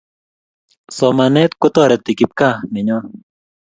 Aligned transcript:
Somanet 0.95 1.51
kotareti 1.61 2.11
kikpkaa 2.19 2.55
nenyoo 2.71 3.03